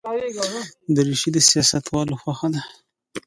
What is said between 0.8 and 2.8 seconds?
دریشي د سیاستوالو خوښه ده.